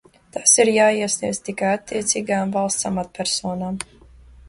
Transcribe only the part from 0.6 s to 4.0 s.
ir jāiesniedz tikai attiecīgajām valsts amatpersonām.